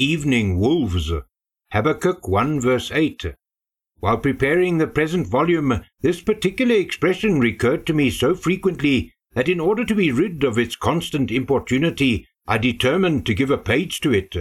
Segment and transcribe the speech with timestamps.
[0.00, 1.10] Evening Wolves.
[1.72, 3.34] Habakkuk 1 verse 8.
[3.98, 9.58] While preparing the present volume, this particular expression recurred to me so frequently that in
[9.58, 14.14] order to be rid of its constant importunity, I determined to give a page to
[14.14, 14.36] it.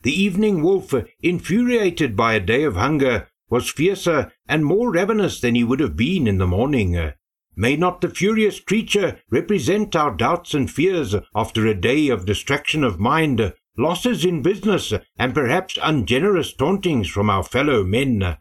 [0.00, 5.54] The evening wolf, infuriated by a day of hunger, was fiercer and more ravenous than
[5.54, 7.12] he would have been in the morning.
[7.54, 12.82] May not the furious creature represent our doubts and fears after a day of distraction
[12.82, 18.36] of mind, losses in business, and perhaps ungenerous tauntings from our fellow men.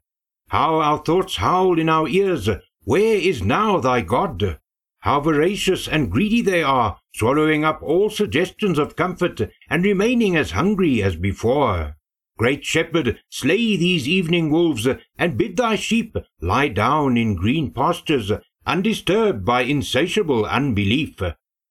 [0.49, 2.49] How our thoughts howl in our ears,
[2.83, 4.59] Where is now thy God?
[4.99, 10.51] How voracious and greedy they are, swallowing up all suggestions of comfort, and remaining as
[10.51, 11.97] hungry as before.
[12.37, 18.31] Great shepherd, slay these evening wolves, and bid thy sheep lie down in green pastures,
[18.65, 21.21] undisturbed by insatiable unbelief.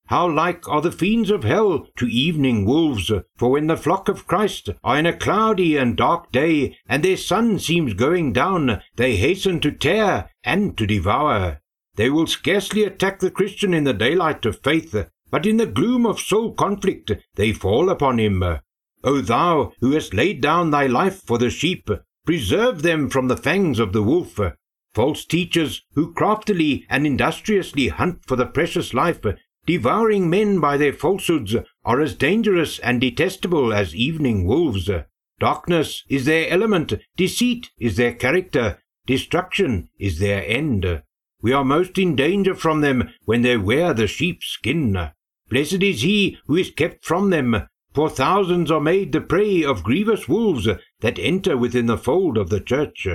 [0.07, 4.27] How like are the fiends of hell to evening wolves, for when the flock of
[4.27, 9.15] Christ are in a cloudy and dark day, and their sun seems going down, they
[9.15, 11.61] hasten to tear and to devour.
[11.95, 14.95] They will scarcely attack the Christian in the daylight of faith,
[15.31, 18.43] but in the gloom of soul conflict they fall upon him.
[19.03, 21.89] O thou who hast laid down thy life for the sheep,
[22.25, 24.39] preserve them from the fangs of the wolf.
[24.93, 29.21] False teachers who craftily and industriously hunt for the precious life
[29.65, 34.89] devouring men by their falsehoods, are as dangerous and detestable as evening wolves.
[35.39, 41.01] Darkness is their element, deceit is their character, destruction is their end.
[41.41, 45.11] We are most in danger from them when they wear the sheep's skin.
[45.49, 49.83] Blessed is he who is kept from them, for thousands are made the prey of
[49.83, 50.67] grievous wolves
[51.01, 53.07] that enter within the fold of the church.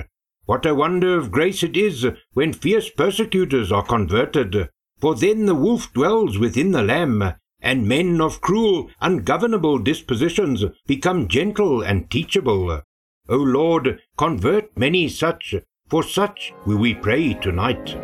[0.45, 4.69] What a wonder of grace it is when fierce persecutors are converted.
[4.99, 11.27] For then the wolf dwells within the lamb, and men of cruel, ungovernable dispositions become
[11.27, 12.81] gentle and teachable.
[13.29, 15.55] O Lord, convert many such,
[15.87, 17.95] for such will we pray tonight.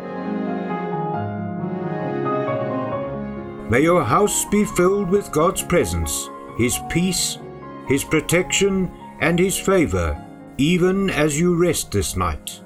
[3.70, 7.38] May your house be filled with God's presence, His peace,
[7.88, 8.90] His protection,
[9.20, 10.22] and His favor,
[10.56, 12.60] even as you rest this night.